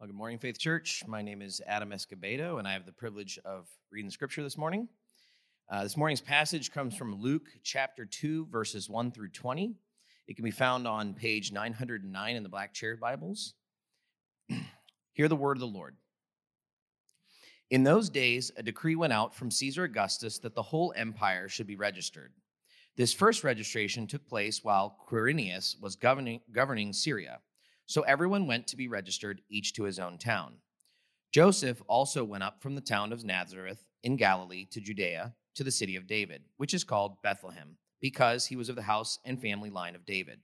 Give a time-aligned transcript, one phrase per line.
[0.00, 1.04] Well, good morning, Faith Church.
[1.06, 4.56] My name is Adam Escobedo, and I have the privilege of reading the scripture this
[4.56, 4.88] morning.
[5.68, 9.74] Uh, this morning's passage comes from Luke chapter 2, verses 1 through 20.
[10.26, 13.52] It can be found on page 909 in the Black Chair Bibles.
[15.12, 15.96] Hear the word of the Lord.
[17.68, 21.66] In those days, a decree went out from Caesar Augustus that the whole empire should
[21.66, 22.32] be registered.
[22.96, 27.40] This first registration took place while Quirinius was governing, governing Syria.
[27.90, 30.58] So everyone went to be registered, each to his own town.
[31.32, 35.72] Joseph also went up from the town of Nazareth in Galilee to Judea, to the
[35.72, 39.70] city of David, which is called Bethlehem, because he was of the house and family
[39.70, 40.38] line of David,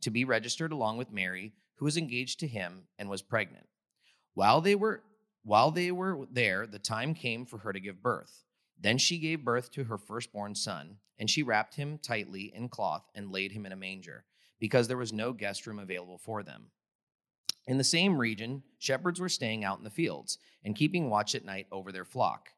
[0.00, 3.66] to be registered along with Mary, who was engaged to him and was pregnant.
[4.32, 5.02] While they were
[5.44, 8.46] while they were there, the time came for her to give birth.
[8.80, 13.04] Then she gave birth to her firstborn son, and she wrapped him tightly in cloth
[13.14, 14.24] and laid him in a manger,
[14.58, 16.70] because there was no guest room available for them.
[17.66, 21.44] In the same region, shepherds were staying out in the fields and keeping watch at
[21.44, 22.50] night over their flock.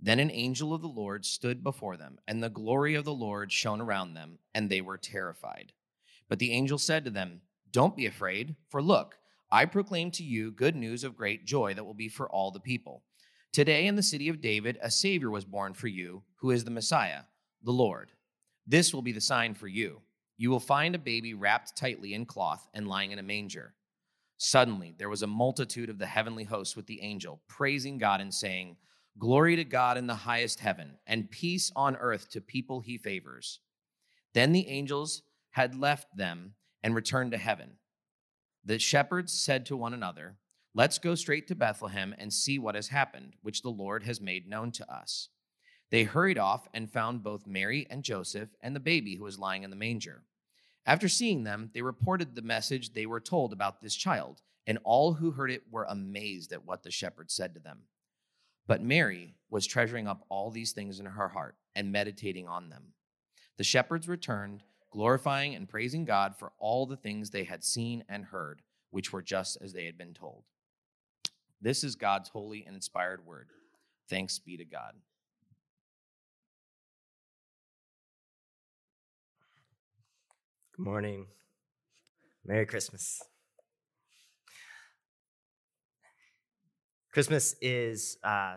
[0.00, 3.52] Then an angel of the Lord stood before them, and the glory of the Lord
[3.52, 5.72] shone around them, and they were terrified.
[6.28, 9.18] But the angel said to them, Don't be afraid, for look,
[9.50, 12.60] I proclaim to you good news of great joy that will be for all the
[12.60, 13.02] people.
[13.52, 16.70] Today in the city of David, a Savior was born for you, who is the
[16.70, 17.22] Messiah,
[17.62, 18.10] the Lord.
[18.66, 20.00] This will be the sign for you.
[20.36, 23.74] You will find a baby wrapped tightly in cloth and lying in a manger.
[24.44, 28.34] Suddenly, there was a multitude of the heavenly hosts with the angel, praising God and
[28.34, 28.76] saying,
[29.16, 33.60] Glory to God in the highest heaven, and peace on earth to people he favors.
[34.34, 37.74] Then the angels had left them and returned to heaven.
[38.64, 40.38] The shepherds said to one another,
[40.74, 44.48] Let's go straight to Bethlehem and see what has happened, which the Lord has made
[44.48, 45.28] known to us.
[45.92, 49.62] They hurried off and found both Mary and Joseph and the baby who was lying
[49.62, 50.24] in the manger.
[50.84, 55.14] After seeing them, they reported the message they were told about this child, and all
[55.14, 57.82] who heard it were amazed at what the shepherds said to them.
[58.66, 62.94] But Mary was treasuring up all these things in her heart and meditating on them.
[63.58, 68.24] The shepherds returned, glorifying and praising God for all the things they had seen and
[68.26, 70.44] heard, which were just as they had been told.
[71.60, 73.50] This is God's holy and inspired word.
[74.08, 74.94] Thanks be to God.
[80.74, 81.26] Good morning.
[82.46, 83.20] Merry Christmas.
[87.12, 88.56] Christmas is, uh,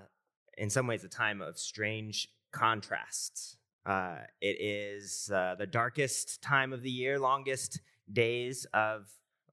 [0.57, 3.57] in some ways, a time of strange contrasts.
[3.85, 7.81] Uh, it is uh, the darkest time of the year, longest
[8.13, 9.09] days of,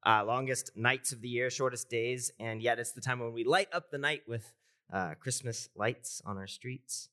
[0.06, 3.42] uh, longest nights of the year, shortest days, and yet it's the time when we
[3.42, 4.52] light up the night with
[4.92, 7.08] uh, Christmas lights on our streets.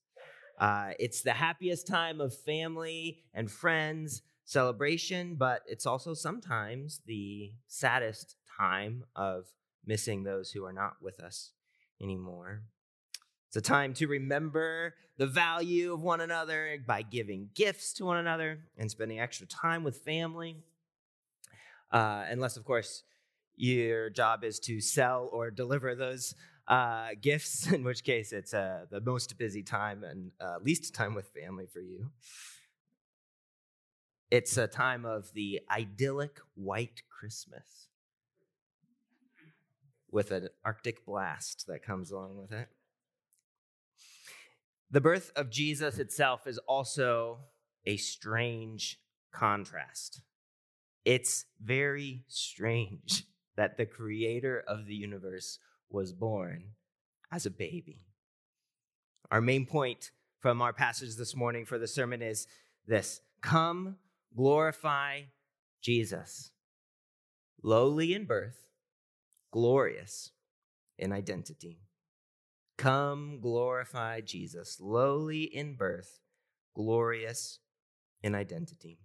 [0.59, 7.52] Uh, it's the happiest time of family and friends celebration, but it's also sometimes the
[7.68, 9.46] saddest time of
[9.86, 11.52] missing those who are not with us
[12.02, 12.64] anymore.
[13.48, 18.18] It's a time to remember the value of one another by giving gifts to one
[18.18, 20.58] another and spending extra time with family.
[21.92, 23.04] Uh, unless, of course,
[23.56, 26.34] your job is to sell or deliver those
[26.68, 31.14] uh, gifts, in which case it's uh, the most busy time and uh, least time
[31.14, 32.09] with family for you.
[34.31, 37.88] It's a time of the idyllic white Christmas
[40.12, 42.67] with an Arctic blast that comes along with it.
[44.91, 47.40] The birth of Jesus itself is also
[47.85, 49.00] a strange
[49.31, 50.22] contrast.
[51.06, 53.23] It's very strange
[53.56, 55.57] that the creator of the universe
[55.90, 56.75] was born
[57.31, 58.06] as a baby.
[59.31, 62.47] Our main point from our passage this morning for the sermon is
[62.88, 63.97] this Come
[64.35, 65.22] glorify
[65.81, 66.51] Jesus.
[67.62, 68.67] Lowly in birth,
[69.51, 70.31] glorious
[70.97, 71.81] in identity.
[72.78, 74.78] Come glorify Jesus.
[74.79, 76.19] Lowly in birth,
[76.75, 77.59] glorious
[78.23, 79.00] in identity.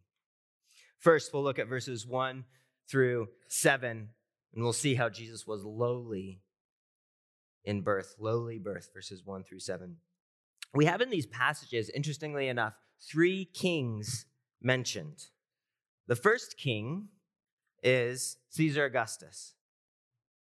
[0.98, 2.44] First, we'll look at verses 1
[2.88, 4.08] through 7,
[4.54, 6.40] and we'll see how Jesus was lowly
[7.64, 9.96] in birth, lowly birth, verses 1 through 7.
[10.74, 14.26] We have in these passages, interestingly enough, three kings
[14.64, 15.26] mentioned.
[16.06, 17.08] The first king
[17.82, 19.54] is Caesar Augustus.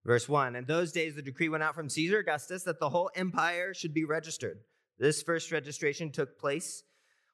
[0.05, 3.09] Verse 1 In those days, the decree went out from Caesar Augustus that the whole
[3.15, 4.59] empire should be registered.
[4.99, 6.83] This first registration took place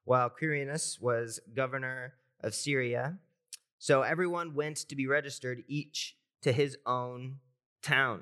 [0.06, 3.18] while Quirinius was governor of Syria.
[3.80, 7.38] So everyone went to be registered, each to his own
[7.82, 8.22] town.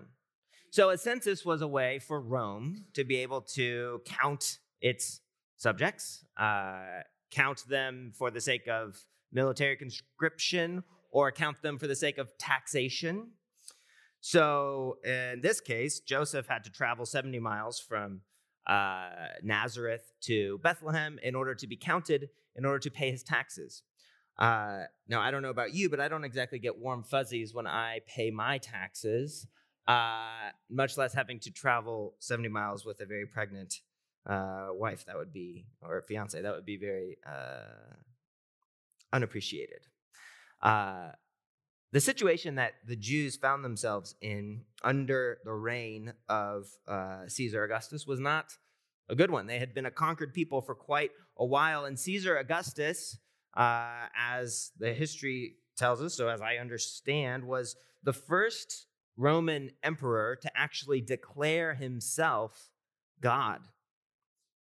[0.72, 5.22] So a census was a way for Rome to be able to count its
[5.58, 7.04] subjects, uh,
[7.36, 8.98] count them for the sake of
[9.32, 13.32] military conscription or count them for the sake of taxation.
[14.22, 18.22] So in this case, Joseph had to travel 70 miles from
[18.66, 19.10] uh,
[19.44, 23.84] Nazareth to Bethlehem in order to be counted, in order to pay his taxes.
[24.38, 27.68] Uh, now, I don't know about you, but I don't exactly get warm fuzzies when
[27.68, 29.48] I pay my taxes,
[29.88, 33.82] uh, much less having to travel 70 miles with a very pregnant
[34.26, 35.06] uh, wife.
[35.06, 37.96] That would be, or fiance, that would be very uh,
[39.14, 39.88] unappreciated.
[40.62, 41.12] Uh,
[41.92, 48.06] the situation that the Jews found themselves in under the reign of uh, Caesar Augustus
[48.06, 48.58] was not
[49.08, 49.48] a good one.
[49.48, 53.18] They had been a conquered people for quite a while, and Caesar Augustus,
[53.56, 58.88] uh, as the history tells us, so as I understand, was the first
[59.18, 62.70] Roman emperor to actually declare himself
[63.22, 63.62] God.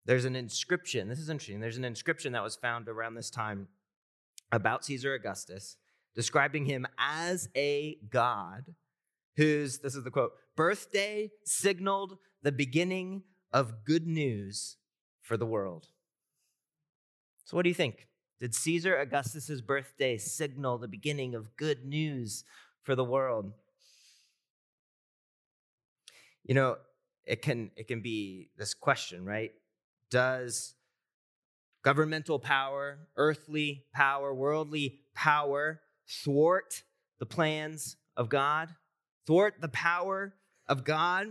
[0.07, 3.67] There's an inscription, this is interesting, there's an inscription that was found around this time
[4.53, 5.75] about Caesar Augustus
[6.15, 8.73] describing him as a God
[9.35, 14.77] whose, this is the quote, birthday signaled the beginning of good news
[15.21, 15.89] for the world.
[17.43, 18.07] So, what do you think?
[18.39, 22.45] Did Caesar Augustus's birthday signal the beginning of good news
[22.81, 23.51] for the world?
[26.45, 26.77] You know,
[27.25, 29.51] it can it can be this question, right?
[30.09, 30.75] Does
[31.83, 36.83] governmental power, earthly power, worldly power thwart
[37.19, 38.69] the plans of God,
[39.25, 40.33] thwart the power
[40.67, 41.27] of God?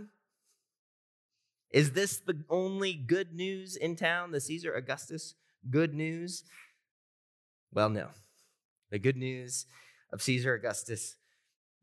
[1.71, 5.35] Is this the only good news in town, the Caesar Augustus
[5.69, 6.43] good news?
[7.73, 8.07] Well, no.
[8.89, 9.65] The good news
[10.11, 11.15] of Caesar Augustus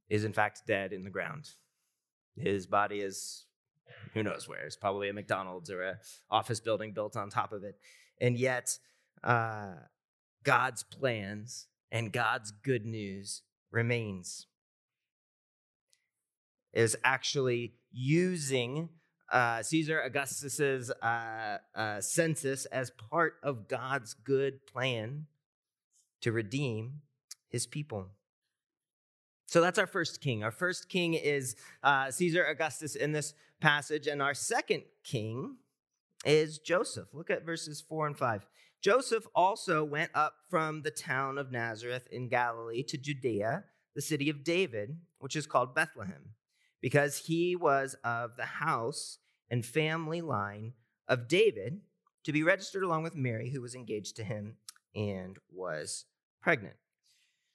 [0.09, 1.51] is, in fact, dead in the ground.
[2.37, 3.45] His body is
[4.13, 4.65] who knows where.
[4.65, 5.99] It's probably a McDonald's or a
[6.31, 7.77] office building built on top of it.
[8.21, 8.79] And yet,
[9.23, 9.75] uh,
[10.43, 14.47] God's plans and God's good news remains.
[16.73, 18.89] Is actually using
[19.33, 25.27] uh, Caesar Augustus's uh, uh, census as part of God's good plan
[26.21, 27.01] to redeem
[27.49, 28.11] his people.
[29.55, 30.43] So that's our first king.
[30.43, 31.55] Our first king is
[31.85, 35.59] uh, Caesar Augustus in this passage, and our second king
[36.25, 37.07] is Joseph.
[37.13, 38.45] Look at verses four and five.
[38.83, 43.63] Joseph also went up from the town of Nazareth in Galilee to Judea,
[43.95, 46.35] the city of David, which is called Bethlehem,
[46.83, 49.19] because he was of the house
[49.51, 50.73] and family line
[51.07, 51.79] of David,
[52.25, 54.57] to be registered along with Mary, who was engaged to him
[54.97, 56.07] and was
[56.43, 56.75] pregnant.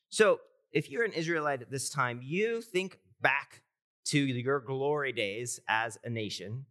[0.07, 0.39] So,
[0.71, 3.61] if you're an Israelite at this time, you think back
[4.05, 6.65] to your glory days as a nation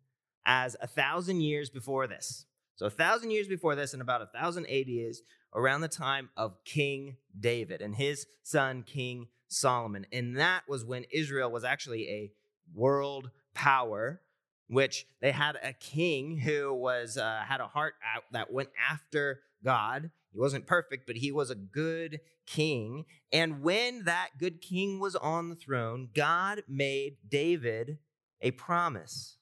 [0.46, 2.46] as a thousand years before this.
[2.76, 5.22] So, a thousand years before this, and about a thousand eighty is
[5.54, 10.06] around the time of King David and his son, King Solomon.
[10.12, 12.32] And that was when Israel was actually a
[12.74, 14.20] world power,
[14.68, 19.40] which they had a king who was uh, had a heart out that went after
[19.64, 20.10] God.
[20.32, 23.04] He wasn't perfect, but he was a good king.
[23.32, 27.98] And when that good king was on the throne, God made David
[28.40, 29.38] a promise.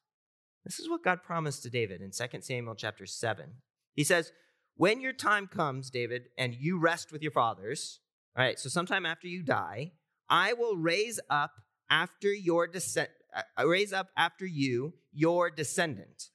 [0.64, 3.46] This is what God promised to David in 2 Samuel chapter 7.
[3.94, 4.32] He says,
[4.76, 8.00] When your time comes, David, and you rest with your fathers,
[8.36, 9.92] all right, so sometime after you die,
[10.28, 11.52] I will raise up
[11.88, 16.30] after your descent, uh, raise up after you your descendant.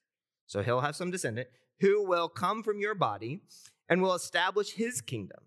[0.48, 1.48] So he'll have some descendant
[1.82, 3.42] who will come from your body
[3.92, 5.40] and will establish his kingdom.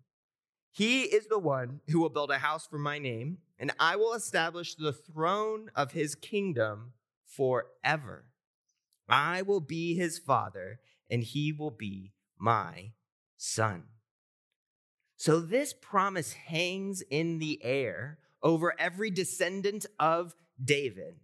[0.70, 4.12] He is the one who will build a house for my name, and I will
[4.12, 6.92] establish the throne of his kingdom
[7.24, 8.26] forever.
[9.08, 12.90] I will be his father, and he will be my
[13.38, 13.84] son.
[15.16, 21.14] So this promise hangs in the air over every descendant of David,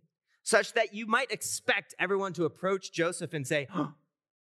[0.43, 3.93] such that you might expect everyone to approach Joseph and say, oh,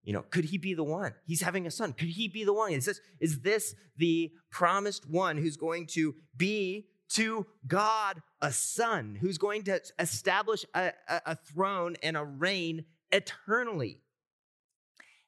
[0.06, 1.12] you know, could he be the one?
[1.26, 1.92] He's having a son.
[1.92, 2.72] Could he be the one?
[2.72, 9.18] Is this, is this the promised one who's going to be to God a son,
[9.20, 14.00] who's going to establish a, a, a throne and a reign eternally.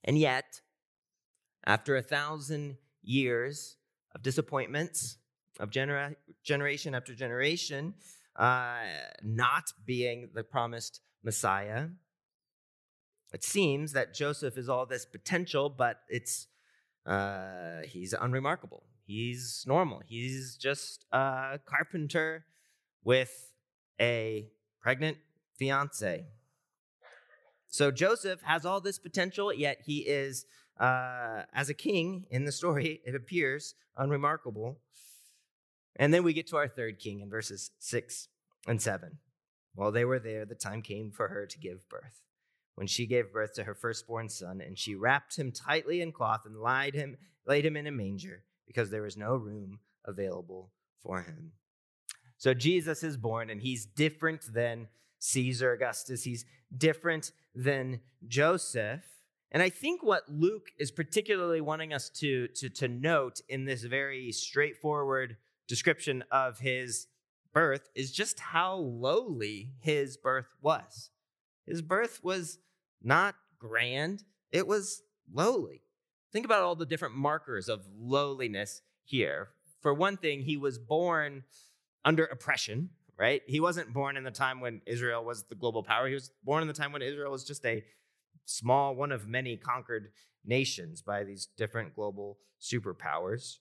[0.05, 0.61] And yet,
[1.67, 3.79] after a thousand years
[4.15, 5.19] of disappointments,
[5.59, 7.95] of genera- generation after generation,
[8.37, 8.85] uh,
[9.25, 11.89] not being the promised Messiah,
[13.33, 16.47] it seems that Joseph is all this potential, but it's
[17.07, 18.85] uh, he's unremarkable.
[19.07, 20.03] He's normal.
[20.07, 22.45] He's just a carpenter
[23.03, 23.51] with
[24.01, 24.49] a
[24.81, 25.17] pregnant
[25.59, 26.27] fiance.
[27.69, 30.47] So Joseph has all this potential, yet he is,
[30.79, 34.79] uh, as a king in the story, it appears unremarkable.
[35.97, 38.29] And then we get to our third king in verses six
[38.67, 39.19] and seven.
[39.75, 42.23] While they were there, the time came for her to give birth.
[42.79, 46.43] When she gave birth to her firstborn son, and she wrapped him tightly in cloth
[46.47, 50.71] and laid him, laid him in a manger, because there was no room available
[51.03, 51.51] for him.
[52.37, 54.87] So Jesus is born, and he's different than
[55.19, 56.23] Caesar Augustus.
[56.23, 56.45] He's
[56.77, 59.03] different than Joseph.
[59.51, 63.83] And I think what Luke is particularly wanting us to, to, to note in this
[63.83, 67.09] very straightforward description of his
[67.53, 71.11] birth is just how lowly his birth was.
[71.67, 72.61] His birth was
[73.03, 75.03] not grand, it was
[75.33, 75.83] lowly.
[76.33, 79.49] Think about all the different markers of lowliness here.
[79.81, 81.45] For one thing, he was born
[82.05, 83.43] under oppression, right?
[83.47, 86.09] He wasn't born in the time when Israel was the global power.
[86.09, 87.85] He was born in the time when Israel was just a
[88.45, 90.11] small, one of many conquered
[90.45, 93.59] nations by these different global superpowers.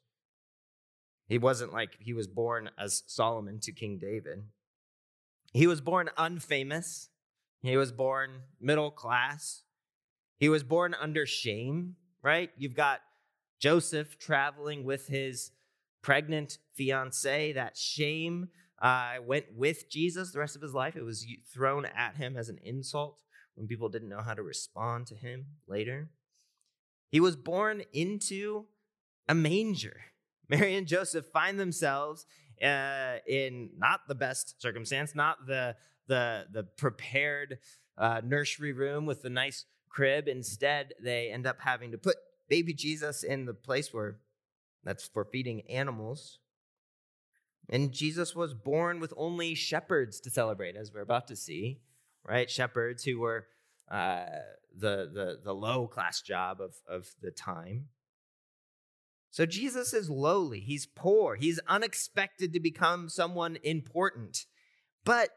[1.27, 4.44] He wasn't like he was born as Solomon to King David.
[5.53, 7.10] He was born unfamous.
[7.62, 9.64] He was born middle class.
[10.40, 12.52] He was born under shame, right?
[12.58, 13.02] You've got
[13.60, 15.52] Joseph traveling with his
[16.02, 17.54] pregnant fiancee.
[17.54, 18.50] That shame
[18.82, 20.96] uh, went with Jesus the rest of his life.
[20.96, 23.24] It was thrown at him as an insult
[23.56, 26.10] when people didn't know how to respond to him later.
[27.10, 28.66] He was born into
[29.28, 30.02] a manger.
[30.50, 32.26] Mary and Joseph find themselves
[32.64, 35.76] uh, in not the best circumstance, not the
[36.08, 37.60] the the prepared
[37.98, 40.28] uh, nursery room with the nice crib.
[40.28, 42.18] Instead, they end up having to put
[42.50, 44.18] baby Jesus in the place where
[44.84, 46.40] that's for feeding animals.
[47.70, 51.82] And Jesus was born with only shepherds to celebrate, as we're about to see,
[52.24, 52.50] right?
[52.50, 53.48] Shepherds who were
[53.92, 54.26] uh,
[54.74, 57.88] the, the, the low class job of, of the time.
[59.32, 64.46] So Jesus is lowly, he's poor, he's unexpected to become someone important.
[65.04, 65.30] But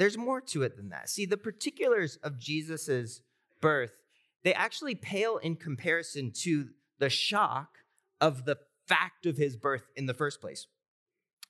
[0.00, 1.10] there's more to it than that.
[1.10, 3.20] See, the particulars of Jesus's
[3.60, 4.02] birth,
[4.42, 7.80] they actually pale in comparison to the shock
[8.18, 10.66] of the fact of his birth in the first place.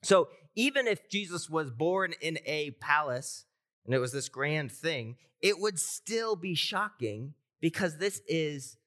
[0.02, 3.45] So, even if Jesus was born in a palace
[3.87, 8.78] and it was this grand thing, it would still be shocking because this is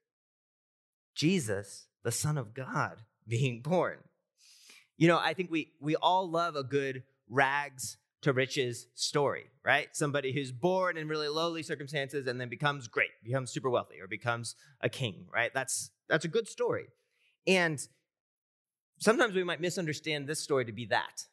[1.15, 4.00] Jesus the Son of God being born.
[4.98, 9.88] You know, I think we, we all love a good rags to riches story, right?
[9.94, 14.08] Somebody who's born in really lowly circumstances and then becomes great, becomes super wealthy, or
[14.08, 15.51] becomes a king, right?
[15.53, 16.88] That's that's a good story.
[17.48, 17.80] And
[19.00, 21.25] sometimes we might misunderstand this story to be that.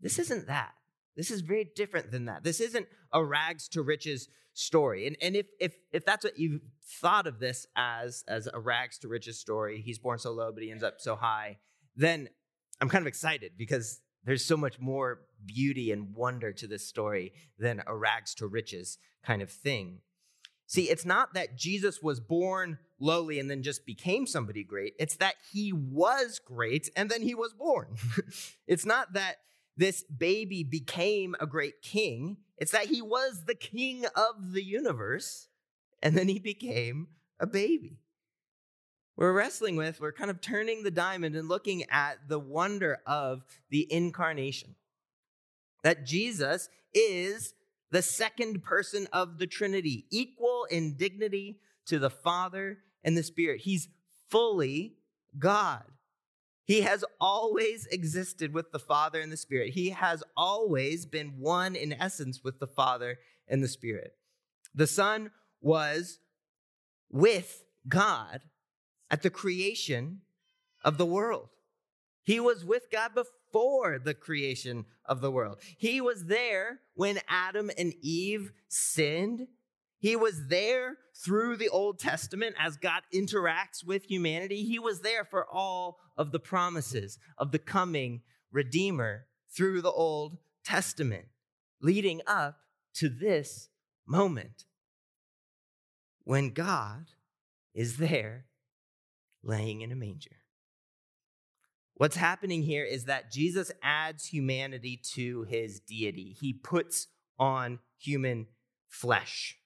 [0.00, 0.72] This isn't that.
[1.16, 2.44] This is very different than that.
[2.44, 5.06] This isn't a rags to riches story.
[5.06, 6.60] And, and if, if, if that's what you
[7.00, 10.62] thought of this as, as a rags to riches story, he's born so low, but
[10.62, 11.58] he ends up so high,
[11.94, 12.28] then
[12.80, 17.32] I'm kind of excited because there's so much more beauty and wonder to this story
[17.58, 20.00] than a rags to riches kind of thing.
[20.66, 24.94] See, it's not that Jesus was born lowly and then just became somebody great.
[24.98, 27.96] It's that he was great and then he was born.
[28.66, 29.36] it's not that
[29.76, 32.38] this baby became a great king.
[32.58, 35.48] It's that he was the king of the universe
[36.02, 38.00] and then he became a baby.
[39.16, 43.44] We're wrestling with, we're kind of turning the diamond and looking at the wonder of
[43.70, 44.74] the incarnation.
[45.86, 47.54] That Jesus is
[47.92, 53.60] the second person of the Trinity, equal in dignity to the Father and the Spirit.
[53.60, 53.86] He's
[54.28, 54.96] fully
[55.38, 55.84] God.
[56.64, 59.74] He has always existed with the Father and the Spirit.
[59.74, 64.14] He has always been one in essence with the Father and the Spirit.
[64.74, 66.18] The Son was
[67.12, 68.40] with God
[69.08, 70.22] at the creation
[70.82, 71.50] of the world.
[72.24, 73.12] He was with God
[73.56, 75.58] before the creation of the world.
[75.78, 79.46] He was there when Adam and Eve sinned
[79.98, 84.62] he was there through the Old Testament as God interacts with humanity.
[84.62, 88.20] He was there for all of the promises of the coming
[88.52, 91.24] Redeemer through the Old Testament,
[91.80, 92.58] leading up
[92.96, 93.70] to this
[94.06, 94.66] moment
[96.24, 97.06] when God
[97.74, 98.44] is there
[99.42, 100.36] laying in a manger.
[101.98, 106.36] What's happening here is that Jesus adds humanity to his deity.
[106.38, 107.06] He puts
[107.38, 108.48] on human
[108.86, 109.56] flesh.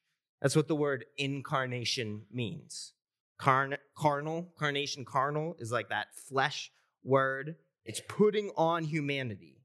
[0.40, 2.92] That's what the word incarnation means.
[3.36, 6.70] Carn- carnal, carnation, carnal is like that flesh
[7.02, 7.56] word.
[7.84, 9.64] It's putting on humanity.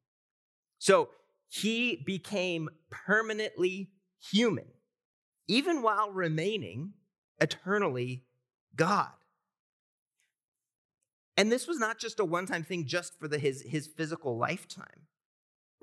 [0.79, 1.09] So
[1.47, 3.91] he became permanently
[4.31, 4.65] human,
[5.47, 6.93] even while remaining
[7.39, 8.23] eternally
[8.75, 9.11] God.
[11.37, 14.37] And this was not just a one time thing just for the, his, his physical
[14.37, 15.05] lifetime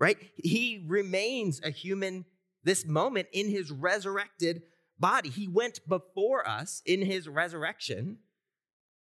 [0.03, 0.19] right?
[0.35, 2.25] He remains a human
[2.65, 4.63] this moment in his resurrected
[4.99, 5.29] body.
[5.29, 8.19] He went before us in his resurrection,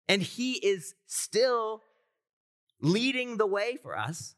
[0.08, 1.82] and he is still
[2.80, 4.36] leading the way for us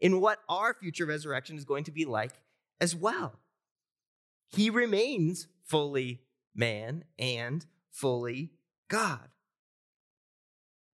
[0.00, 2.32] in what our future resurrection is going to be like
[2.80, 3.38] as well.
[4.48, 6.22] He remains fully
[6.54, 8.52] man and fully
[8.88, 9.28] God.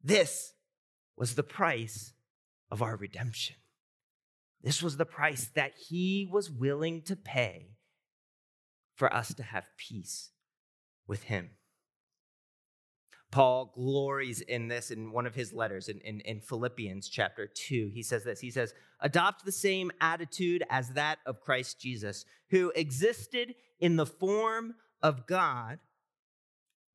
[0.03, 0.54] This
[1.17, 2.13] was the price
[2.71, 3.57] of our redemption.
[4.63, 7.75] This was the price that he was willing to pay
[8.95, 10.31] for us to have peace
[11.07, 11.51] with him.
[13.31, 17.91] Paul glories in this in one of his letters in, in, in, Philippians chapter 2.
[17.93, 22.73] He says this He says, Adopt the same attitude as that of Christ Jesus, who
[22.77, 25.81] existed in the form of God,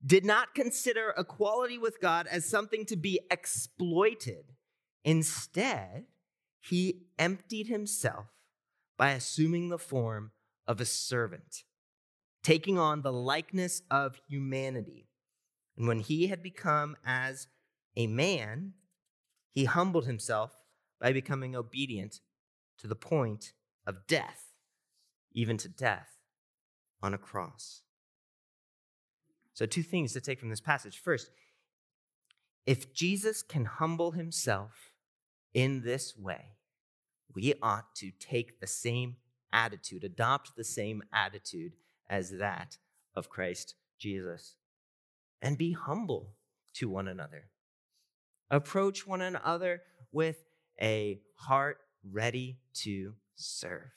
[0.06, 4.54] did not consider equality with God as something to be exploited.
[5.04, 6.06] Instead,
[6.62, 8.28] he emptied himself
[8.98, 10.32] by assuming the form
[10.68, 11.64] of a servant,
[12.44, 15.10] taking on the likeness of humanity
[15.80, 17.48] and when he had become as
[17.96, 18.74] a man,
[19.50, 20.52] he humbled himself
[21.00, 22.20] by becoming obedient
[22.80, 23.54] to the point
[23.88, 24.52] of death,
[25.32, 26.20] even to death
[27.02, 27.82] on a cross.
[29.60, 31.02] So, two things to take from this passage.
[31.02, 31.32] First,
[32.66, 34.94] if Jesus can humble himself
[35.54, 36.54] in this way,
[37.36, 39.18] we ought to take the same
[39.52, 41.74] attitude, adopt the same attitude
[42.10, 42.78] as that
[43.14, 44.56] of Christ Jesus
[45.42, 46.36] and be humble
[46.76, 47.50] to one another.
[48.50, 49.82] Approach one another
[50.14, 50.38] with
[50.82, 53.92] a heart ready to serve.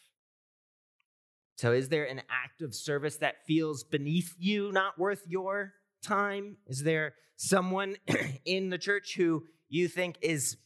[1.62, 6.56] So, is there an act of service that feels beneath you, not worth your time?
[6.66, 7.98] Is there someone
[8.44, 10.56] in the church who you think is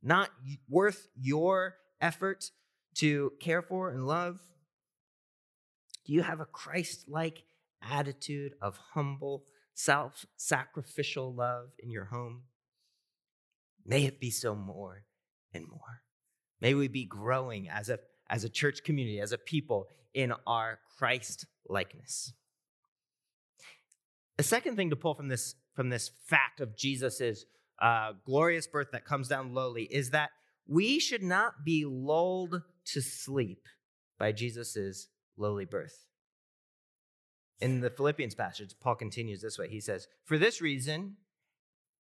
[0.00, 0.30] not
[0.68, 2.52] worth your effort
[2.98, 4.38] to care for and love?
[6.06, 7.42] Do you have a Christ like
[7.82, 12.42] attitude of humble self sacrificial love in your home.
[13.84, 15.02] May it be so more
[15.52, 16.02] and more.
[16.60, 17.98] May we be growing as a,
[18.30, 22.32] as a church community, as a people in our Christ likeness.
[24.36, 27.44] The second thing to pull from this, from this fact of Jesus'
[27.80, 30.30] uh, glorious birth that comes down lowly is that
[30.66, 33.66] we should not be lulled to sleep
[34.18, 36.06] by Jesus' lowly birth.
[37.60, 39.68] In the Philippians passage, Paul continues this way.
[39.68, 41.16] He says, For this reason,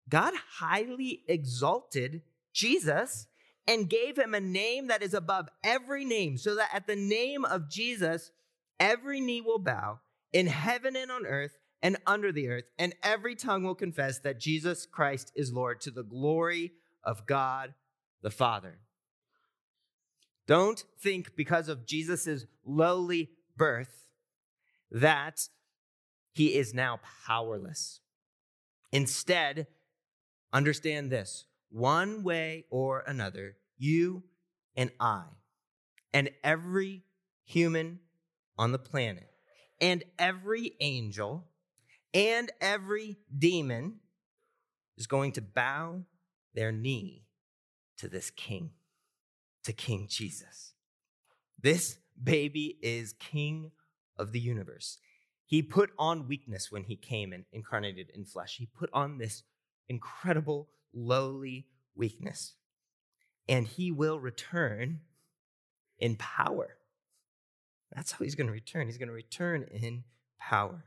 [0.10, 2.22] God highly exalted
[2.54, 3.28] Jesus
[3.68, 7.44] and gave him a name that is above every name, so that at the name
[7.44, 8.32] of Jesus,
[8.80, 10.00] every knee will bow
[10.32, 14.40] in heaven and on earth and under the earth, and every tongue will confess that
[14.40, 16.72] Jesus Christ is Lord to the glory
[17.04, 17.74] of God
[18.22, 18.80] the Father.
[20.48, 24.08] Don't think because of Jesus' lowly birth
[24.90, 25.50] that
[26.34, 28.00] he is now powerless.
[28.92, 29.68] Instead,
[30.54, 34.24] understand this one way or another, you
[34.76, 35.24] and I,
[36.14, 37.04] and every
[37.44, 38.00] human
[38.58, 39.30] on the planet,
[39.80, 41.46] and every angel,
[42.14, 44.00] and every demon
[44.98, 46.02] is going to bow
[46.54, 47.26] their knee
[47.98, 48.72] to this king,
[49.64, 50.74] to King Jesus.
[51.62, 53.72] This baby is King
[54.18, 54.98] of the universe.
[55.46, 58.58] He put on weakness when he came and incarnated in flesh.
[58.58, 59.44] He put on this
[59.88, 62.54] incredible, lowly weakness.
[63.48, 65.02] And he will return
[66.00, 66.78] in power.
[67.96, 68.88] That's how he's going to return.
[68.88, 70.04] He's going to return in
[70.40, 70.84] power.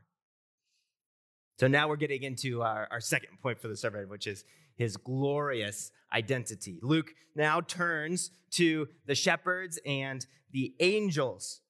[1.59, 4.43] So now we're getting into our, our second point for the sermon, which is
[4.75, 6.79] his glorious identity.
[6.81, 11.61] Luke now turns to the shepherds and the angels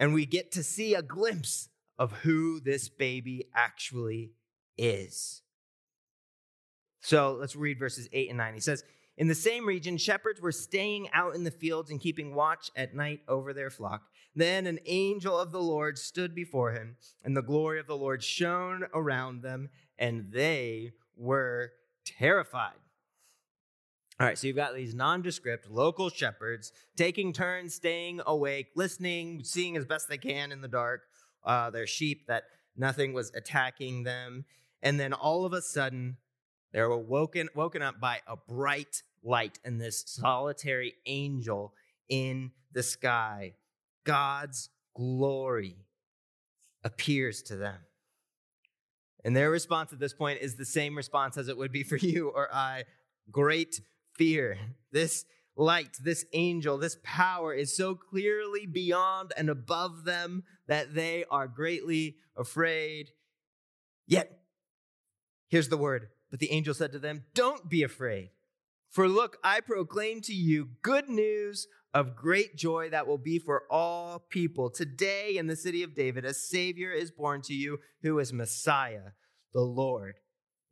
[0.00, 4.32] and we get to see a glimpse of who this baby actually
[4.78, 5.42] is.
[7.00, 8.54] So let's read verses 8 and 9.
[8.54, 8.84] He says,
[9.16, 12.94] In the same region, shepherds were staying out in the fields and keeping watch at
[12.94, 14.02] night over their flock.
[14.34, 18.22] Then an angel of the Lord stood before him, and the glory of the Lord
[18.22, 21.72] shone around them, and they were
[22.04, 22.74] terrified.
[24.20, 29.78] All right, so you've got these nondescript local shepherds taking turns staying awake, listening, seeing
[29.78, 31.04] as best they can in the dark
[31.42, 32.44] uh, their sheep that
[32.76, 34.44] nothing was attacking them.
[34.82, 36.18] And then all of a sudden,
[36.72, 41.74] they were woken, woken up by a bright light and this solitary angel
[42.08, 43.54] in the sky.
[44.04, 45.76] God's glory
[46.84, 47.78] appears to them.
[49.24, 51.96] And their response at this point is the same response as it would be for
[52.00, 52.84] you or I
[53.30, 53.80] great
[54.16, 54.58] fear.
[54.92, 55.24] This
[55.56, 61.46] light, this angel, this power is so clearly beyond and above them that they are
[61.46, 63.10] greatly afraid.
[64.06, 64.40] Yet,
[65.48, 66.08] here's the word.
[66.30, 68.30] But the angel said to them, Don't be afraid.
[68.88, 73.64] For look, I proclaim to you good news of great joy that will be for
[73.70, 74.70] all people.
[74.70, 79.12] Today in the city of David, a Savior is born to you who is Messiah,
[79.52, 80.14] the Lord.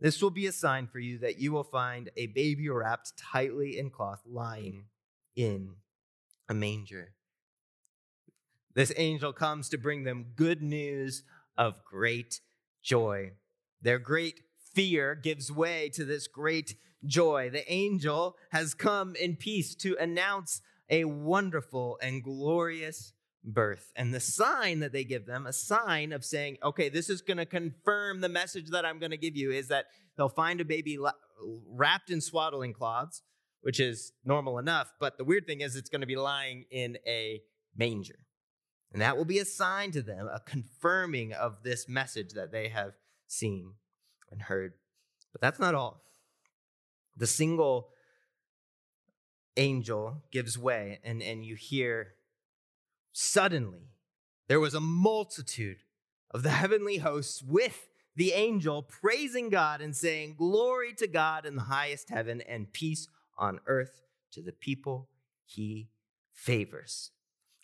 [0.00, 3.78] This will be a sign for you that you will find a baby wrapped tightly
[3.78, 4.84] in cloth lying
[5.34, 5.74] in
[6.48, 7.14] a manger.
[8.74, 11.24] This angel comes to bring them good news
[11.56, 12.40] of great
[12.82, 13.32] joy.
[13.82, 14.40] Their great
[14.78, 17.50] fear gives way to this great joy.
[17.50, 23.12] The angel has come in peace to announce a wonderful and glorious
[23.42, 23.90] birth.
[23.96, 27.38] And the sign that they give them, a sign of saying, okay, this is going
[27.38, 29.86] to confirm the message that I'm going to give you, is that
[30.16, 30.96] they'll find a baby
[31.66, 33.22] wrapped in swaddling cloths,
[33.62, 34.92] which is normal enough.
[35.00, 37.40] But the weird thing is, it's going to be lying in a
[37.76, 38.20] manger.
[38.92, 42.68] And that will be a sign to them, a confirming of this message that they
[42.68, 42.92] have
[43.26, 43.72] seen
[44.30, 44.74] and heard.
[45.32, 46.02] But that's not all.
[47.16, 47.88] The single
[49.56, 52.14] angel gives way, and, and you hear
[53.12, 53.90] suddenly
[54.48, 55.78] there was a multitude
[56.30, 61.56] of the heavenly hosts with the angel praising God and saying, Glory to God in
[61.56, 65.08] the highest heaven and peace on earth to the people
[65.44, 65.88] he
[66.32, 67.10] favors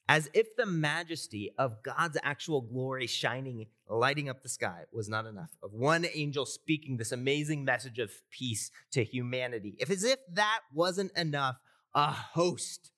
[0.08, 5.26] as if the majesty of God's actual glory shining, lighting up the sky was not
[5.26, 9.76] enough, of one angel speaking this amazing message of peace to humanity.
[9.78, 11.56] If as if that wasn't enough,
[11.94, 12.90] a host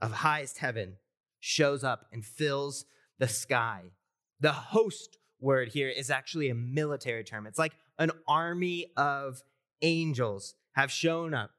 [0.00, 0.96] of highest heaven
[1.38, 2.84] shows up and fills
[3.18, 3.84] the sky.
[4.40, 7.46] The host word here is actually a military term.
[7.46, 9.42] It's like an army of
[9.82, 11.50] angels have shown up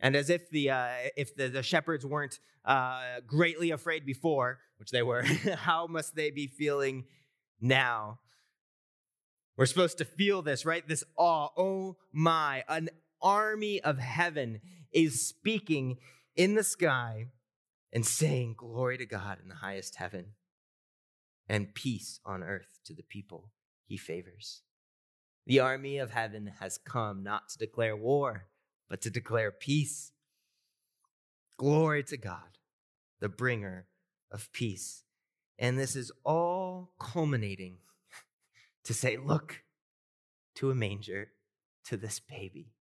[0.00, 4.90] and as if the uh, if the, the shepherds weren't uh, greatly afraid before, which
[4.90, 5.22] they were,
[5.56, 7.04] how must they be feeling
[7.60, 8.18] now?
[9.56, 10.86] We're supposed to feel this, right?
[10.86, 11.48] This awe.
[11.56, 12.64] Oh my!
[12.68, 12.90] An
[13.22, 14.60] army of heaven
[14.92, 15.98] is speaking
[16.34, 17.28] in the sky
[17.92, 20.34] and saying, "Glory to God in the highest heaven,
[21.48, 23.50] and peace on earth to the people
[23.86, 24.62] He favors."
[25.46, 28.46] The army of heaven has come not to declare war
[28.88, 30.12] but to declare peace.
[31.56, 32.58] Glory to God,
[33.20, 33.86] the bringer
[34.30, 35.04] of peace.
[35.58, 37.78] And this is all culminating
[38.84, 39.62] to say, look
[40.56, 41.28] to a manger,
[41.86, 42.72] to this baby.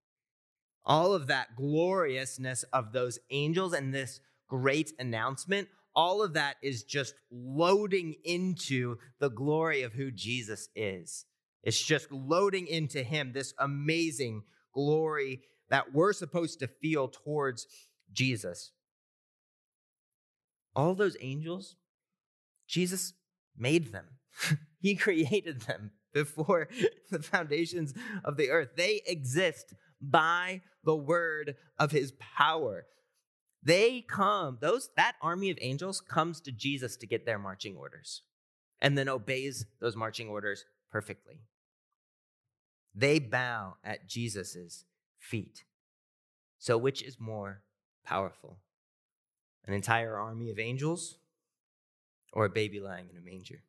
[0.86, 6.84] All of that gloriousness of those angels and this great announcement, all of that is
[6.84, 11.26] just loading into the glory of who Jesus is.
[11.64, 17.68] It's just loading into him this amazing glory that we're supposed to feel towards
[18.12, 18.72] Jesus.
[20.76, 21.76] All those angels,
[22.68, 23.14] Jesus
[23.58, 24.06] made them.
[24.80, 26.68] he created them before
[27.12, 28.70] the foundations of the earth.
[28.76, 32.86] They exist by the word of his power.
[33.62, 38.24] They come, those that army of angels comes to Jesus to get their marching orders
[38.82, 41.40] and then obeys those marching orders perfectly.
[42.94, 44.86] They bow at Jesus's
[45.24, 45.64] feet.
[46.60, 47.62] So, which is more
[48.06, 48.58] powerful?
[49.66, 51.18] An entire army of angels
[52.34, 53.64] or a baby lying in a manger?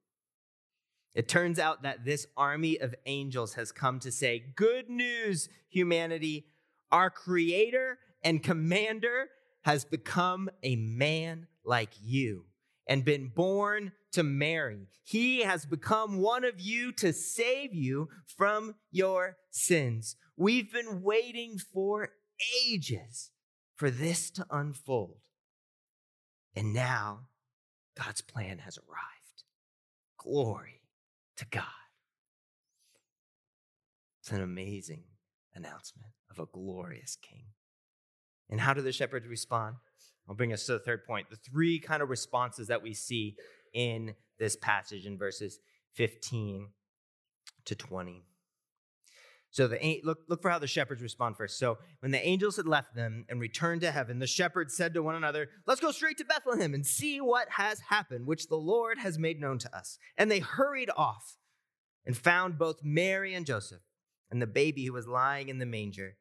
[1.15, 6.47] It turns out that this army of angels has come to say, Good news, humanity.
[6.91, 9.29] Our creator and commander
[9.63, 12.45] has become a man like you
[12.87, 14.89] and been born to Mary.
[15.03, 20.17] He has become one of you to save you from your sins.
[20.37, 22.11] We've been waiting for
[22.67, 23.31] ages
[23.77, 25.19] for this to unfold.
[26.57, 27.29] And now
[27.97, 29.45] God's plan has arrived.
[30.19, 30.81] Glory
[31.37, 31.65] to God.
[34.21, 35.05] It's an amazing
[35.55, 37.47] announcement of a glorious king.
[38.49, 39.77] And how do the shepherds respond?
[40.29, 41.29] I'll bring us to the third point.
[41.31, 43.37] The three kind of responses that we see
[43.75, 45.59] in this passage in verses
[45.95, 46.69] 15
[47.67, 48.25] to 20.
[49.51, 51.61] So the look look for how the shepherds respond first.
[51.61, 55.03] So when the angels had left them and returned to heaven, the shepherds said to
[55.03, 58.99] one another, "Let's go straight to Bethlehem and see what has happened, which the Lord
[58.99, 61.39] has made known to us." And they hurried off
[62.05, 63.83] and found both Mary and Joseph
[64.29, 66.17] and the baby who was lying in the manger.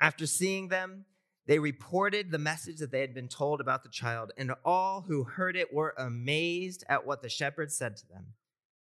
[0.00, 1.04] After seeing them,
[1.46, 5.24] they reported the message that they had been told about the child, and all who
[5.24, 8.34] heard it were amazed at what the shepherds said to them.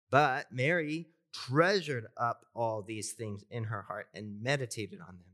[0.10, 5.34] But Mary treasured up all these things in her heart and meditated on them.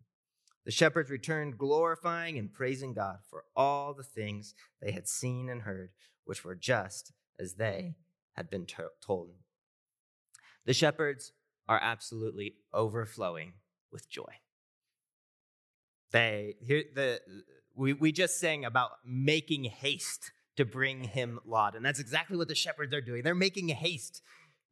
[0.65, 5.63] The shepherds returned, glorifying and praising God for all the things they had seen and
[5.63, 5.91] heard,
[6.25, 7.95] which were just as they
[8.33, 9.35] had been to- told.
[10.65, 11.33] The shepherds
[11.67, 13.53] are absolutely overflowing
[13.91, 14.39] with joy.
[16.11, 17.19] They here the
[17.75, 22.49] we, we just sang about making haste to bring him laud, and that's exactly what
[22.49, 23.23] the shepherds are doing.
[23.23, 24.21] They're making haste.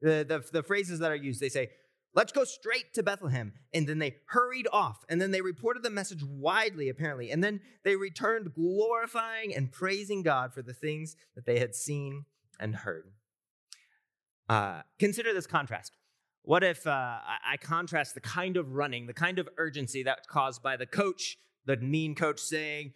[0.02, 1.70] The, the, the phrases that are used, they say,
[2.18, 3.54] Let's go straight to Bethlehem.
[3.76, 5.06] And then they hurried off.
[5.08, 7.30] And then they reported the message widely, apparently.
[7.30, 12.26] And then they returned glorifying and praising God for the things that they had seen
[12.60, 13.12] and heard.
[14.50, 15.96] Uh, consider this contrast.
[16.48, 20.64] What if uh, I contrast the kind of running, the kind of urgency that's caused
[20.64, 22.94] by the coach, the mean coach saying,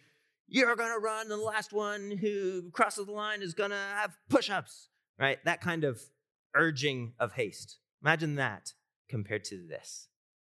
[0.48, 3.76] You're going to run, and the last one who crosses the line is going to
[3.76, 4.88] have push ups,
[5.18, 5.36] right?
[5.44, 6.00] That kind of
[6.54, 7.76] urging of haste.
[8.02, 8.72] Imagine that
[9.10, 10.08] compared to this.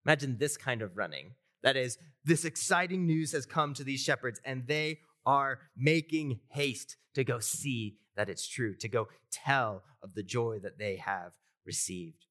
[0.03, 1.35] Imagine this kind of running.
[1.61, 6.97] That is, this exciting news has come to these shepherds, and they are making haste
[7.13, 11.33] to go see that it's true, to go tell of the joy that they have
[11.63, 12.26] received.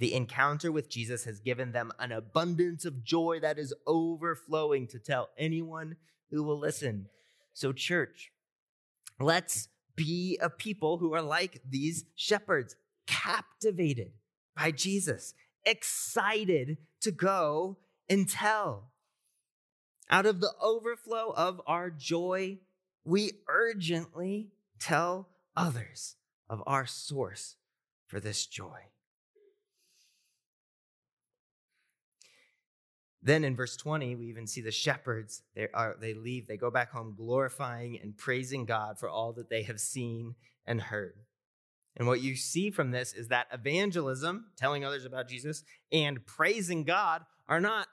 [0.00, 4.98] The encounter with Jesus has given them an abundance of joy that is overflowing to
[4.98, 5.96] tell anyone
[6.30, 7.06] who will listen.
[7.52, 8.32] So, church,
[9.20, 12.74] let's be a people who are like these shepherds,
[13.06, 14.12] captivated
[14.56, 15.34] by Jesus
[15.64, 18.90] excited to go and tell.
[20.08, 22.58] Out of the overflow of our joy,
[23.04, 24.48] we urgently
[24.80, 26.16] tell others
[26.48, 27.56] of our source
[28.06, 28.80] for this joy.
[33.22, 35.42] Then in verse 20, we even see the shepherds.
[35.54, 39.50] They, are, they leave, they go back home glorifying and praising God for all that
[39.50, 41.14] they have seen and heard.
[41.96, 46.84] And what you see from this is that evangelism, telling others about Jesus, and praising
[46.84, 47.88] God are not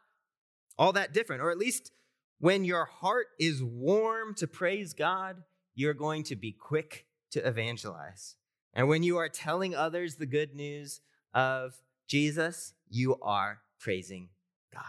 [0.78, 1.42] all that different.
[1.42, 1.92] Or at least
[2.40, 5.44] when your heart is warm to praise God,
[5.76, 8.36] you're going to be quick to evangelize.
[8.74, 11.02] And when you are telling others the good news
[11.34, 14.30] of Jesus, you are praising
[14.72, 14.84] God.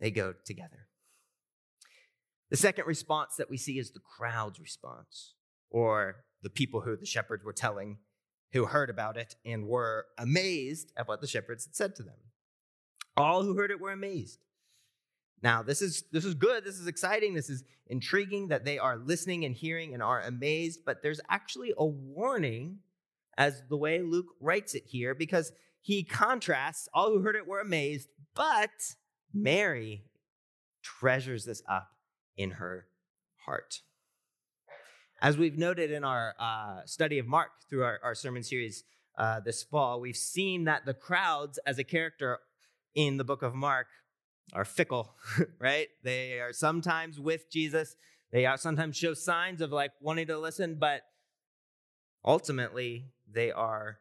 [0.00, 0.86] They go together.
[2.50, 5.34] The second response that we see is the crowd's response,
[5.70, 7.98] or the people who the shepherds were telling
[8.54, 12.14] who heard about it and were amazed at what the shepherds had said to them.
[13.16, 14.38] All who heard it were amazed.
[15.42, 16.64] Now, this is this is good.
[16.64, 17.34] This is exciting.
[17.34, 21.74] This is intriguing that they are listening and hearing and are amazed, but there's actually
[21.76, 22.78] a warning
[23.36, 25.52] as the way Luke writes it here because
[25.82, 28.70] he contrasts all who heard it were amazed, but
[29.34, 30.04] Mary
[30.82, 31.88] treasures this up
[32.36, 32.86] in her
[33.44, 33.80] heart.
[35.20, 38.84] As we've noted in our uh, study of Mark through our, our sermon series
[39.16, 42.38] uh, this fall, we've seen that the crowds as a character
[42.94, 43.86] in the book of Mark
[44.52, 45.14] are fickle,
[45.58, 45.88] right?
[46.02, 47.96] They are sometimes with Jesus.
[48.32, 51.02] They are sometimes show signs of like wanting to listen, but
[52.24, 53.98] ultimately they are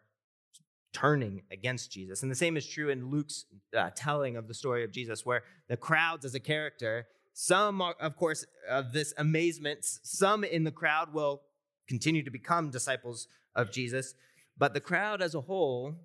[0.94, 2.22] turning against Jesus.
[2.22, 5.44] And the same is true in Luke's uh, telling of the story of Jesus, where
[5.68, 11.14] the crowds as a character some, of course, of this amazement, some in the crowd
[11.14, 11.42] will
[11.88, 14.14] continue to become disciples of Jesus,
[14.58, 15.96] but the crowd as a whole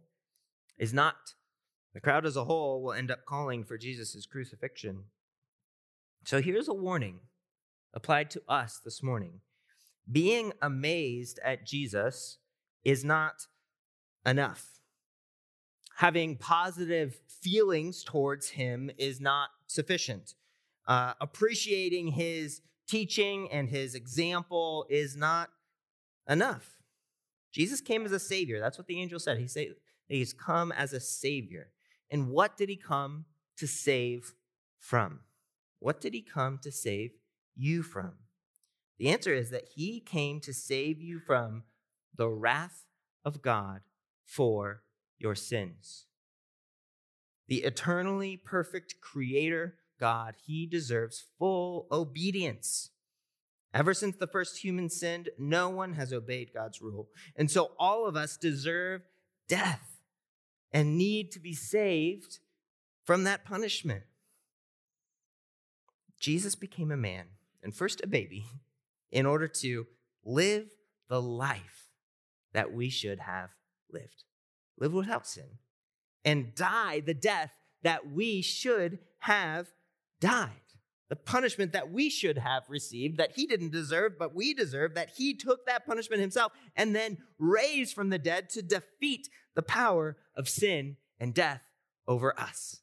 [0.78, 1.34] is not.
[1.92, 5.04] The crowd as a whole will end up calling for Jesus' crucifixion.
[6.24, 7.20] So here's a warning
[7.94, 9.40] applied to us this morning.
[10.10, 12.38] Being amazed at Jesus
[12.84, 13.46] is not
[14.24, 14.77] enough.
[15.98, 20.34] Having positive feelings towards him is not sufficient.
[20.86, 25.50] Uh, appreciating his teaching and his example is not
[26.28, 26.76] enough.
[27.50, 28.60] Jesus came as a savior.
[28.60, 29.38] That's what the angel said.
[29.38, 29.74] He said
[30.06, 31.72] he's come as a savior.
[32.12, 33.24] And what did he come
[33.56, 34.34] to save
[34.78, 35.22] from?
[35.80, 37.10] What did he come to save
[37.56, 38.12] you from?
[39.00, 41.64] The answer is that he came to save you from
[42.14, 42.84] the wrath
[43.24, 43.80] of God
[44.24, 44.82] for
[45.18, 46.06] your sins.
[47.48, 52.90] The eternally perfect creator God, he deserves full obedience.
[53.74, 57.08] Ever since the first human sinned, no one has obeyed God's rule.
[57.36, 59.02] And so all of us deserve
[59.48, 59.98] death
[60.72, 62.38] and need to be saved
[63.04, 64.04] from that punishment.
[66.20, 67.26] Jesus became a man
[67.62, 68.46] and first a baby
[69.10, 69.86] in order to
[70.24, 70.68] live
[71.08, 71.90] the life
[72.52, 73.50] that we should have
[73.90, 74.24] lived,
[74.78, 75.58] live without sin,
[76.24, 79.68] and die the death that we should have
[80.20, 80.50] died.
[81.08, 85.10] The punishment that we should have received, that he didn't deserve, but we deserve, that
[85.16, 90.18] he took that punishment himself and then raised from the dead to defeat the power
[90.36, 91.62] of sin and death
[92.06, 92.80] over us.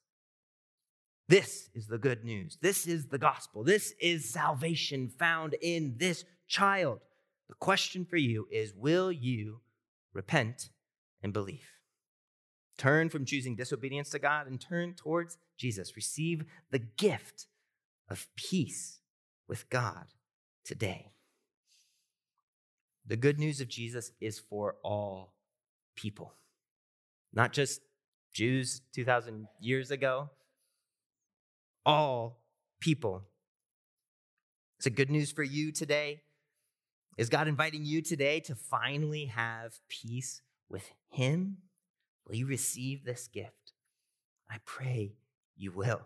[1.27, 2.57] This is the good news.
[2.61, 3.63] This is the gospel.
[3.63, 6.99] This is salvation found in this child.
[7.47, 9.61] The question for you is Will you
[10.13, 10.69] repent
[11.21, 11.74] and believe?
[12.77, 15.95] Turn from choosing disobedience to God and turn towards Jesus.
[15.95, 17.47] Receive the gift
[18.09, 18.99] of peace
[19.47, 20.05] with God
[20.63, 21.11] today.
[23.05, 25.35] The good news of Jesus is for all
[25.95, 26.33] people,
[27.33, 27.81] not just
[28.33, 30.29] Jews 2,000 years ago,
[31.85, 32.41] all
[32.81, 33.23] people.
[34.85, 36.21] A good news for you today.
[37.17, 41.57] Is God inviting you today to finally have peace with Him?
[42.27, 43.73] Will you receive this gift?
[44.49, 45.13] I pray
[45.55, 46.01] you will.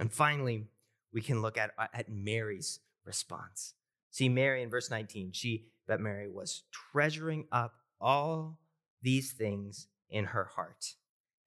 [0.00, 0.66] And finally,
[1.12, 3.74] we can look at, at Mary's response.
[4.10, 8.58] See, Mary in verse 19, she, that Mary was treasuring up all
[9.02, 10.94] these things in her heart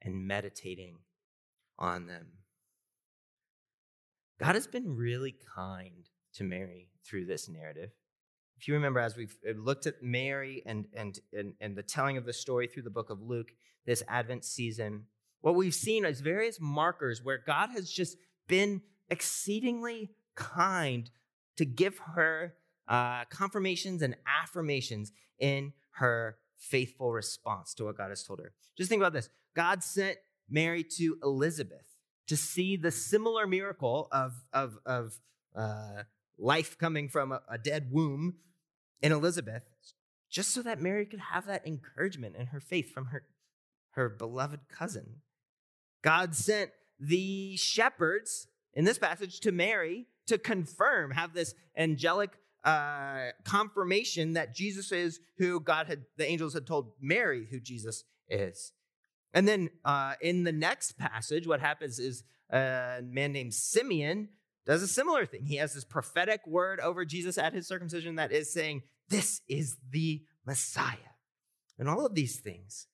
[0.01, 0.97] and meditating
[1.79, 2.27] on them.
[4.39, 7.91] God has been really kind to Mary through this narrative.
[8.57, 12.17] If you remember, as we've uh, looked at Mary and, and, and, and the telling
[12.17, 13.49] of the story through the book of Luke
[13.85, 15.05] this Advent season,
[15.41, 21.09] what we've seen is various markers where God has just been exceedingly kind
[21.57, 22.55] to give her
[22.87, 28.53] uh, confirmations and affirmations in her faithful response to what God has told her.
[28.77, 30.17] Just think about this God sent
[30.49, 31.95] Mary to Elizabeth
[32.27, 35.19] to see the similar miracle of, of, of
[35.55, 36.03] uh,
[36.37, 38.35] life coming from a, a dead womb
[39.01, 39.63] in Elizabeth,
[40.29, 43.23] just so that Mary could have that encouragement in her faith from her,
[43.91, 45.21] her beloved cousin.
[46.01, 52.31] God sent the shepherds in this passage to Mary to confirm, have this angelic
[52.63, 58.03] uh, confirmation that Jesus is who God had, the angels had told Mary who Jesus
[58.27, 58.73] is.
[59.33, 64.29] And then uh, in the next passage, what happens is a man named Simeon
[64.65, 65.45] does a similar thing.
[65.45, 69.77] He has this prophetic word over Jesus at his circumcision that is saying, This is
[69.91, 70.95] the Messiah.
[71.77, 72.87] And all of these things,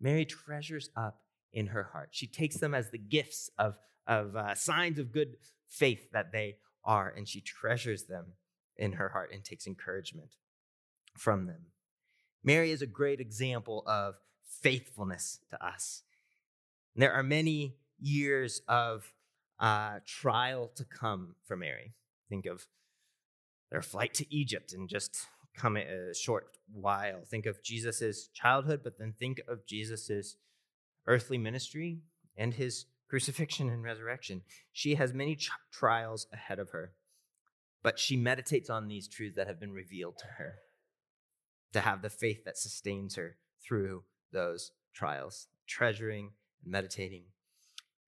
[0.00, 1.20] Mary treasures up
[1.52, 2.10] in her heart.
[2.12, 5.36] She takes them as the gifts of, of uh, signs of good
[5.68, 8.34] faith that they are, and she treasures them
[8.76, 10.36] in her heart and takes encouragement
[11.16, 11.66] from them.
[12.44, 14.14] Mary is a great example of
[14.62, 16.02] faithfulness to us.
[16.94, 19.12] And there are many years of
[19.58, 21.94] uh, trial to come for Mary.
[22.28, 22.66] Think of
[23.70, 27.24] their flight to Egypt and just come a short while.
[27.24, 30.36] Think of Jesus' childhood, but then think of Jesus'
[31.06, 32.00] earthly ministry
[32.36, 34.42] and his crucifixion and resurrection.
[34.72, 36.92] She has many ch- trials ahead of her,
[37.82, 40.56] but she meditates on these truths that have been revealed to her
[41.72, 47.24] to have the faith that sustains her through those trials, treasuring and meditating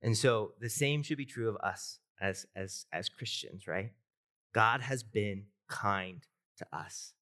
[0.03, 3.93] and so the same should be true of us as, as, as Christians, right?
[4.55, 6.23] God has been kind
[6.59, 7.13] to us.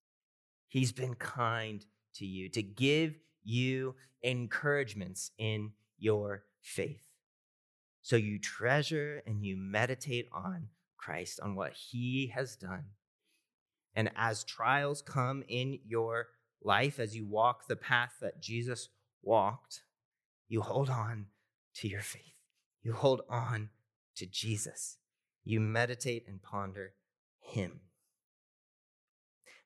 [0.68, 1.84] He's been kind
[2.16, 7.06] to you to give you encouragements in your faith.
[8.02, 12.84] So you treasure and you meditate on Christ, on what he has done.
[13.94, 16.28] And as trials come in your
[16.62, 18.90] life, as you walk the path that Jesus
[19.22, 19.82] walked,
[20.48, 21.26] you hold on
[21.76, 22.35] to your faith.
[22.86, 23.70] You hold on
[24.14, 24.98] to Jesus.
[25.42, 26.92] You meditate and ponder
[27.40, 27.80] Him.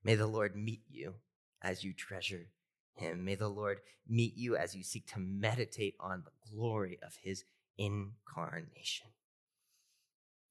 [0.03, 1.17] May the Lord meet you
[1.61, 2.47] as you treasure
[2.95, 3.23] Him.
[3.23, 7.45] May the Lord meet you as you seek to meditate on the glory of His
[7.77, 9.09] incarnation.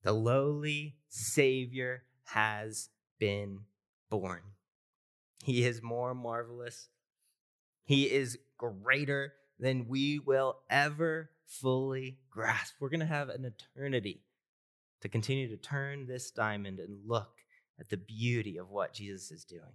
[0.04, 3.62] The lowly Savior has been
[4.12, 4.42] born.
[5.44, 6.90] He is more marvelous.
[7.84, 12.76] He is greater than we will ever fully grasp.
[12.80, 14.22] We're going to have an eternity
[15.02, 17.32] to continue to turn this diamond and look
[17.80, 19.74] at the beauty of what Jesus is doing.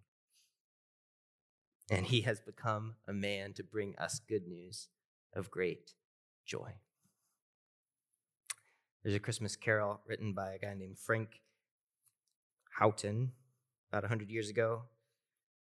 [1.91, 4.89] And he has become a man to bring us good news
[5.35, 5.93] of great
[6.47, 6.75] joy.
[9.03, 11.40] There's a Christmas carol written by a guy named Frank
[12.79, 13.33] Houghton
[13.92, 14.83] about 100 years ago.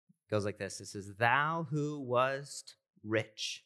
[0.09, 3.63] It goes like this It says, Thou who wast rich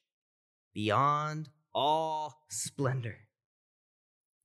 [0.74, 3.18] beyond all splendor,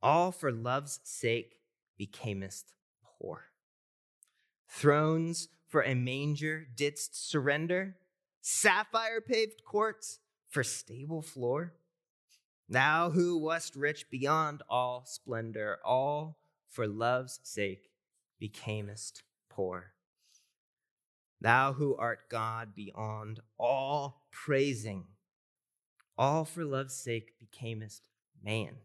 [0.03, 1.61] all for love's sake
[2.01, 2.73] becamest
[3.03, 3.45] poor.
[4.69, 7.97] Thrones for a manger didst surrender,
[8.41, 11.75] sapphire paved courts for stable floor.
[12.69, 17.91] Thou who wast rich beyond all splendor, all for love's sake
[18.41, 19.93] becamest poor.
[21.41, 25.05] Thou who art God beyond all praising
[26.19, 28.01] all for love's sake becamest
[28.43, 28.77] man.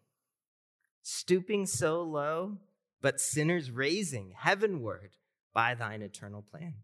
[1.01, 2.57] stooping so low,
[3.01, 5.11] but sinners raising heavenward
[5.53, 6.75] by thine eternal plan.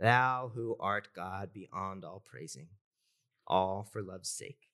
[0.00, 2.68] Thou who art God beyond all praising,
[3.46, 4.68] all for love's sake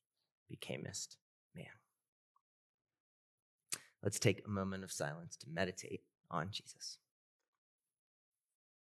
[0.51, 1.16] becamest
[1.55, 1.66] man.
[4.03, 6.98] Let's take a moment of silence to meditate on Jesus.